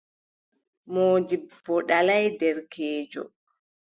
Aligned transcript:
Moodibbo 0.93 1.73
ɗalaay 1.89 2.25
derkeejo. 2.39 3.23